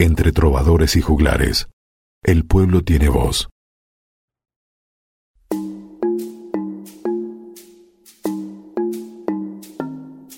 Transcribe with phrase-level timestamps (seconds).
[0.00, 1.66] Entre trovadores y juglares,
[2.22, 3.48] el pueblo tiene voz.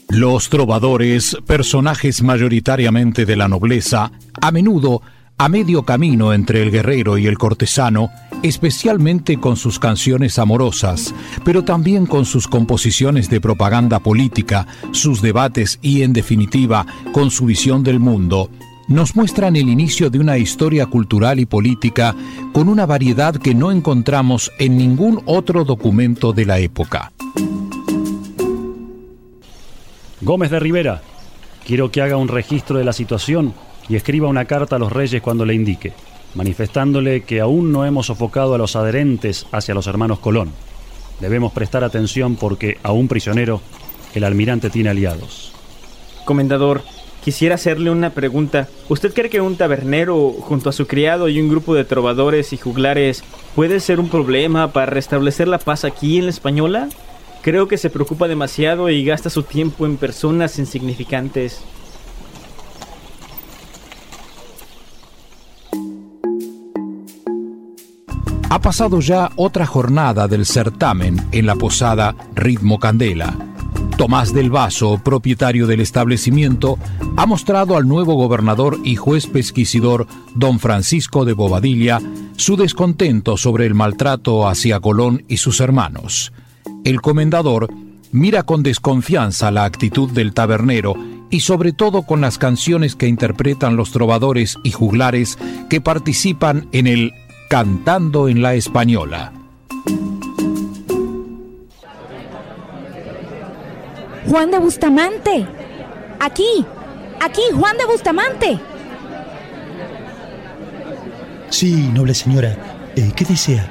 [0.08, 5.02] Los trovadores, personajes mayoritariamente de la nobleza, a menudo
[5.36, 8.10] a medio camino entre el guerrero y el cortesano,
[8.42, 11.14] especialmente con sus canciones amorosas,
[11.44, 17.44] pero también con sus composiciones de propaganda política, sus debates y, en definitiva, con su
[17.46, 18.50] visión del mundo,
[18.90, 22.12] nos muestran el inicio de una historia cultural y política
[22.52, 27.12] con una variedad que no encontramos en ningún otro documento de la época.
[30.20, 31.02] Gómez de Rivera,
[31.64, 33.54] quiero que haga un registro de la situación
[33.88, 35.92] y escriba una carta a los reyes cuando le indique,
[36.34, 40.50] manifestándole que aún no hemos sofocado a los adherentes hacia los hermanos Colón.
[41.20, 43.60] Debemos prestar atención porque, aún prisionero,
[44.16, 45.52] el almirante tiene aliados.
[46.24, 46.82] Comendador,
[47.22, 48.68] quisiera hacerle una pregunta.
[48.88, 52.56] ¿Usted cree que un tabernero junto a su criado y un grupo de trovadores y
[52.56, 53.22] juglares
[53.54, 56.88] puede ser un problema para restablecer la paz aquí en la Española?
[57.42, 61.62] Creo que se preocupa demasiado y gasta su tiempo en personas insignificantes.
[68.50, 73.49] Ha pasado ya otra jornada del certamen en la posada Ritmo Candela.
[74.00, 76.78] Tomás del Vaso, propietario del establecimiento,
[77.18, 82.00] ha mostrado al nuevo gobernador y juez pesquisidor don Francisco de Bobadilla
[82.34, 86.32] su descontento sobre el maltrato hacia Colón y sus hermanos.
[86.82, 87.68] El comendador
[88.10, 90.94] mira con desconfianza la actitud del tabernero
[91.28, 95.36] y sobre todo con las canciones que interpretan los trovadores y juglares
[95.68, 97.12] que participan en el
[97.50, 99.34] Cantando en la Española.
[104.30, 105.44] Juan de Bustamante.
[106.20, 106.64] Aquí,
[107.20, 108.60] aquí, Juan de Bustamante.
[111.48, 112.56] Sí, noble señora.
[112.94, 113.68] Eh, ¿Qué desea?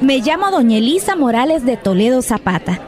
[0.00, 2.80] Me llamo Doña Elisa Morales de Toledo Zapata.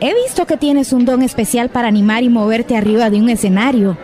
[0.00, 3.98] He visto que tienes un don especial para animar y moverte arriba de un escenario.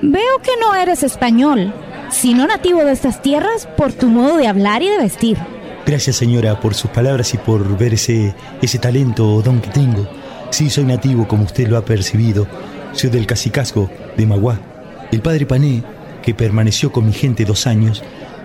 [0.00, 1.74] Veo que no eres español,
[2.08, 5.36] sino nativo de estas tierras por tu modo de hablar y de vestir.
[5.84, 10.08] Gracias señora por sus palabras y por ver ese, ese talento o don que tengo.
[10.50, 12.46] Sí, soy nativo como usted lo ha percibido.
[12.92, 14.58] Soy del Cacicasco, de Maguá.
[15.12, 15.82] El padre Pané,
[16.22, 18.02] que permaneció con mi gente dos años,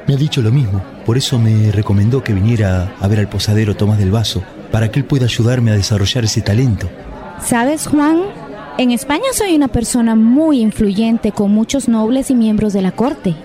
[0.07, 3.75] me ha dicho lo mismo, por eso me recomendó que viniera a ver al posadero
[3.75, 6.87] Tomás del Vaso, para que él pueda ayudarme a desarrollar ese talento.
[7.43, 8.21] ¿Sabes, Juan?
[8.77, 13.35] En España soy una persona muy influyente con muchos nobles y miembros de la corte.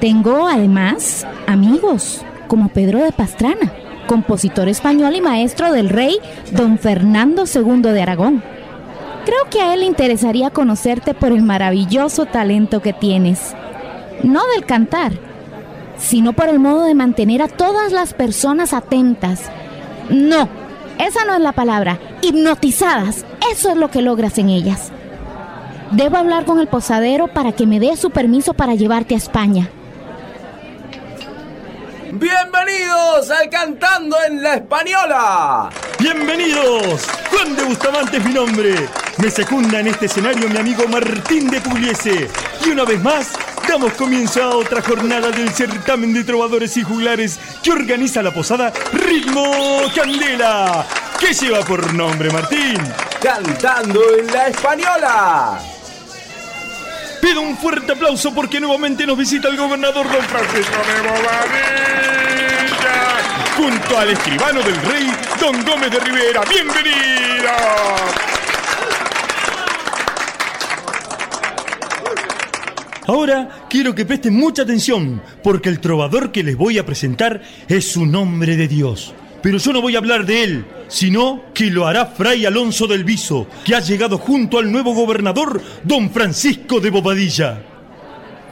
[0.00, 3.72] Tengo además amigos como Pedro de Pastrana,
[4.06, 6.18] compositor español y maestro del rey
[6.52, 8.42] don Fernando II de Aragón.
[9.24, 13.54] Creo que a él le interesaría conocerte por el maravilloso talento que tienes.
[14.22, 15.12] No del cantar,
[15.96, 19.50] sino por el modo de mantener a todas las personas atentas.
[20.10, 20.48] No,
[20.98, 21.98] esa no es la palabra.
[22.22, 23.24] Hipnotizadas.
[23.52, 24.92] Eso es lo que logras en ellas.
[25.90, 29.70] Debo hablar con el posadero para que me dé su permiso para llevarte a España.
[32.16, 35.68] Bienvenidos al Cantando en la Española.
[35.98, 37.08] Bienvenidos.
[37.28, 38.88] Juan de Bustamante es mi nombre.
[39.18, 42.28] Me secunda en este escenario mi amigo Martín de Pugliese.
[42.64, 43.32] Y una vez más,
[43.68, 48.72] damos comienzo a otra jornada del certamen de trovadores y juglares que organiza la posada
[48.92, 50.86] Ritmo Candela.
[51.18, 52.78] ¿Qué lleva por nombre, Martín?
[53.20, 55.73] Cantando en la Española.
[57.24, 61.56] Pido un fuerte aplauso porque nuevamente nos visita el gobernador don Francisco de Bobadilla,
[63.56, 66.42] junto al escribano del rey, don Gómez de Rivera.
[66.44, 67.56] ¡Bienvenida!
[73.06, 77.96] Ahora quiero que presten mucha atención, porque el trovador que les voy a presentar es
[77.96, 79.14] un hombre de Dios.
[79.44, 83.04] Pero yo no voy a hablar de él, sino que lo hará Fray Alonso del
[83.04, 87.62] Viso, que ha llegado junto al nuevo gobernador, don Francisco de Bobadilla.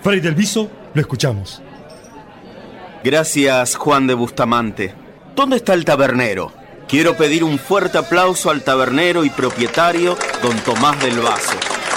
[0.03, 1.63] Fray del Viso, lo escuchamos.
[3.03, 4.95] Gracias, Juan de Bustamante.
[5.35, 6.53] ¿Dónde está el tabernero?
[6.87, 11.57] Quiero pedir un fuerte aplauso al tabernero y propietario, don Tomás del Vaso,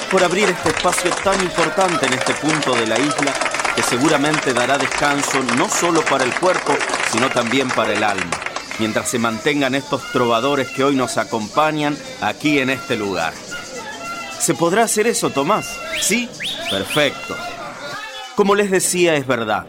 [0.09, 3.33] por abrir este espacio tan importante en este punto de la isla
[3.75, 6.73] que seguramente dará descanso no solo para el cuerpo,
[7.11, 12.59] sino también para el alma mientras se mantengan estos trovadores que hoy nos acompañan aquí
[12.59, 13.33] en este lugar.
[14.39, 15.79] ¿Se podrá hacer eso, Tomás?
[15.99, 16.29] ¿Sí?
[16.69, 17.35] Perfecto.
[18.35, 19.65] Como les decía, es verdad.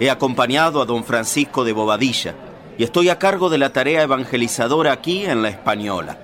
[0.00, 2.34] He acompañado a don Francisco de Bobadilla
[2.76, 6.18] y estoy a cargo de la tarea evangelizadora aquí en la Española.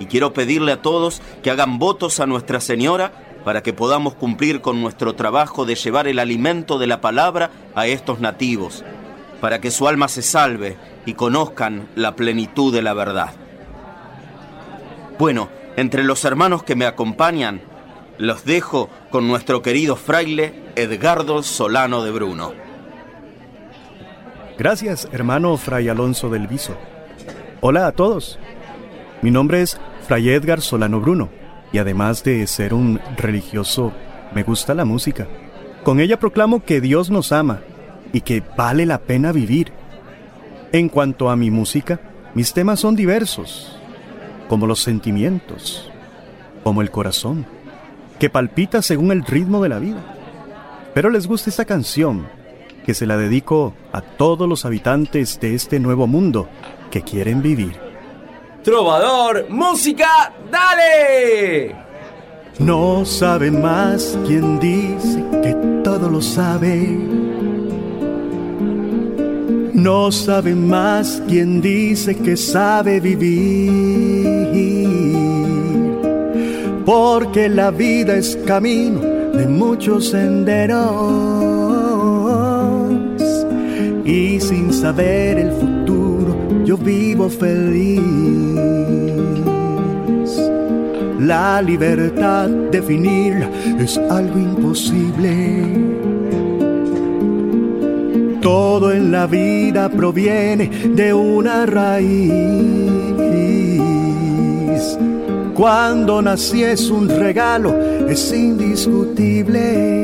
[0.00, 3.12] Y quiero pedirle a todos que hagan votos a Nuestra Señora
[3.44, 7.86] para que podamos cumplir con nuestro trabajo de llevar el alimento de la palabra a
[7.86, 8.84] estos nativos,
[9.42, 13.32] para que su alma se salve y conozcan la plenitud de la verdad.
[15.18, 17.60] Bueno, entre los hermanos que me acompañan,
[18.18, 22.52] los dejo con nuestro querido fraile Edgardo Solano de Bruno.
[24.56, 26.76] Gracias, hermano Fray Alonso del Viso.
[27.60, 28.38] Hola a todos.
[29.22, 31.30] Mi nombre es Fray Edgar Solano Bruno
[31.72, 33.92] y además de ser un religioso,
[34.36, 35.26] me gusta la música.
[35.82, 37.62] Con ella proclamo que Dios nos ama
[38.12, 39.72] y que vale la pena vivir.
[40.72, 42.00] En cuanto a mi música,
[42.34, 43.76] mis temas son diversos,
[44.48, 45.90] como los sentimientos,
[46.64, 47.44] como el corazón,
[48.18, 50.02] que palpita según el ritmo de la vida.
[50.94, 52.26] Pero les gusta esta canción,
[52.86, 56.48] que se la dedico a todos los habitantes de este nuevo mundo
[56.90, 57.76] que quieren vivir.
[58.62, 61.74] Trovador, música, dale.
[62.58, 67.11] No sabe más quien dice que todo lo sabe.
[69.82, 73.68] No sabe más quien dice que sabe vivir.
[76.86, 80.82] Porque la vida es camino de muchos senderos.
[84.04, 88.00] Y sin saber el futuro, yo vivo feliz.
[91.18, 93.50] La libertad, definirla
[93.80, 96.11] es algo imposible.
[98.42, 102.32] Todo en la vida proviene de una raíz.
[105.54, 107.72] Cuando nací es un regalo,
[108.08, 110.02] es indiscutible.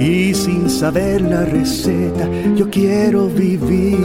[0.00, 3.98] Y sin saber la receta, yo quiero vivir.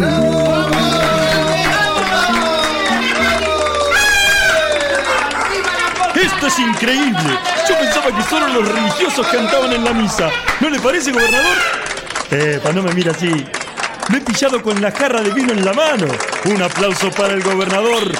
[6.46, 7.40] Es increíble.
[7.68, 10.30] Yo pensaba que solo los religiosos cantaban en la misa.
[10.60, 11.58] ¿No le parece, gobernador?
[12.30, 13.44] Epa, no me mira así.
[14.10, 16.06] Me he pillado con la jarra de vino en la mano.
[16.46, 18.12] Un aplauso para el gobernador.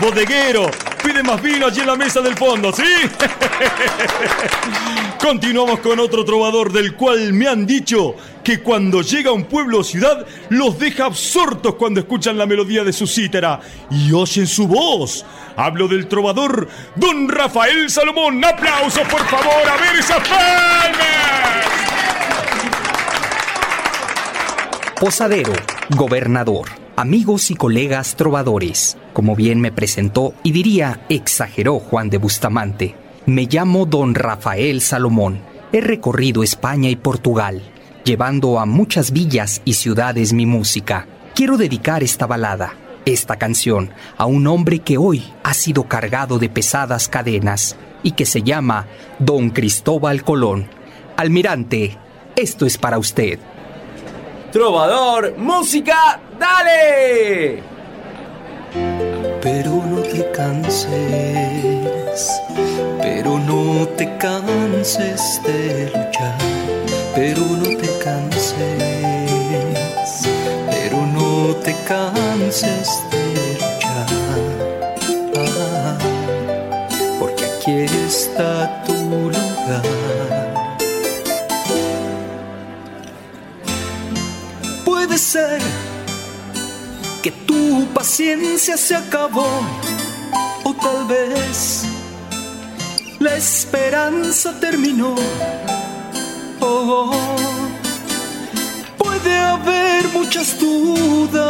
[0.00, 0.68] Bodeguero,
[1.04, 2.82] pide más vino allí en la mesa del fondo, ¿sí?
[5.20, 9.80] Continuamos con otro trovador del cual me han dicho que cuando llega a un pueblo
[9.80, 13.60] o ciudad los deja absortos cuando escuchan la melodía de su cítara
[13.90, 15.24] y oyen su voz.
[15.56, 18.42] Hablo del trovador Don Rafael Salomón.
[18.44, 19.68] ¡Aplausos, por favor!
[19.68, 21.66] ¡A ver esas palmas!
[25.00, 25.52] Posadero,
[25.90, 28.96] gobernador, amigos y colegas trovadores.
[29.12, 32.94] Como bien me presentó y diría exageró Juan de Bustamante,
[33.26, 35.40] me llamo don Rafael Salomón.
[35.72, 37.62] He recorrido España y Portugal,
[38.04, 41.08] llevando a muchas villas y ciudades mi música.
[41.34, 42.74] Quiero dedicar esta balada,
[43.06, 48.26] esta canción, a un hombre que hoy ha sido cargado de pesadas cadenas y que
[48.26, 48.86] se llama
[49.18, 50.68] Don Cristóbal Colón.
[51.16, 51.96] Almirante,
[52.36, 53.38] esto es para usted.
[54.54, 57.60] Trovador, música, dale.
[59.42, 60.88] Pero no te canses,
[63.02, 66.38] pero no te canses de luchar,
[67.16, 68.54] pero no te canses,
[70.70, 74.06] pero no te canses de luchar,
[75.36, 75.98] Ah,
[77.18, 77.72] porque aquí
[78.06, 80.03] está tu lugar.
[85.16, 85.60] Ser
[87.22, 89.46] que tu paciencia se acabó
[90.64, 91.84] o tal vez
[93.20, 95.14] la esperanza terminó.
[96.58, 97.12] Oh,
[98.98, 101.46] puede haber muchas dudas,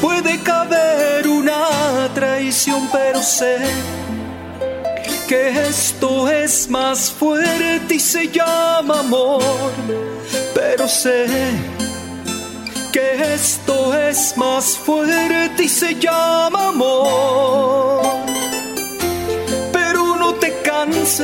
[0.00, 3.58] puede caber una traición, pero sé
[5.26, 9.42] que esto es más fuerte y se llama amor,
[10.54, 11.26] pero sé
[13.12, 18.02] esto es más fuerte y se llama amor.
[19.72, 21.14] Pero no te canses,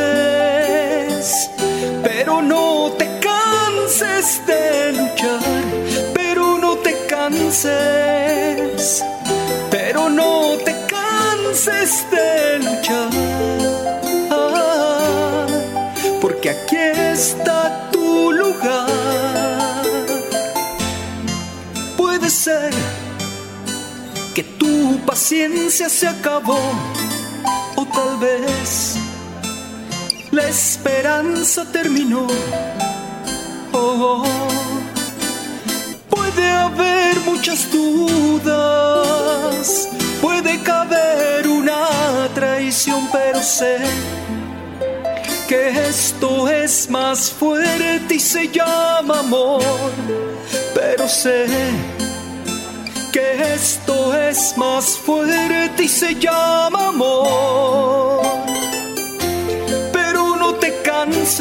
[2.02, 5.64] pero no te canses de luchar,
[6.14, 9.02] pero no te canses,
[9.70, 13.10] pero no te canses de luchar.
[14.30, 15.46] Ah,
[16.20, 17.62] porque aquí está
[24.82, 26.58] tu paciencia se acabó
[27.76, 28.96] o tal vez
[30.32, 32.26] la esperanza terminó.
[33.72, 34.24] Oh,
[36.10, 38.48] puede haber muchas dudas,
[40.20, 43.78] puede caber una traición, pero sé
[45.46, 49.62] que esto es más fuerte y se llama amor,
[50.74, 51.46] pero sé
[53.32, 58.22] esto es más fuerte y se llama amor.
[59.92, 61.34] Pero no te canses,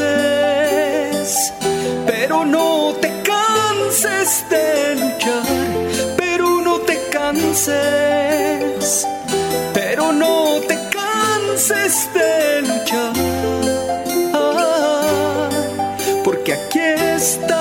[2.06, 5.44] pero no te canses de luchar,
[6.18, 9.08] pero no te canses,
[9.74, 13.14] pero no te canses de luchar.
[16.24, 17.61] porque aquí está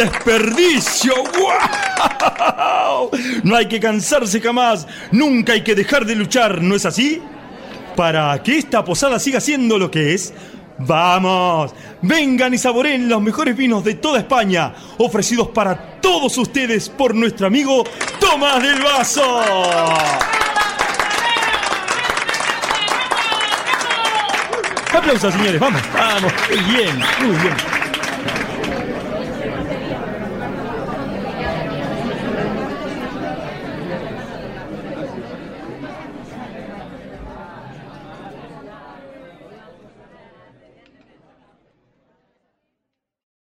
[0.00, 1.12] desperdicio.
[1.38, 3.10] ¡Wow!
[3.44, 7.20] No hay que cansarse jamás, nunca hay que dejar de luchar, ¿no es así?
[7.96, 10.32] Para que esta posada siga siendo lo que es,
[10.78, 17.14] vamos, vengan y saboreen los mejores vinos de toda España, ofrecidos para todos ustedes por
[17.14, 17.84] nuestro amigo
[18.18, 19.42] Tomás del Vaso.
[24.92, 27.79] Aplausos, señores, vamos, vamos, muy bien, muy bien.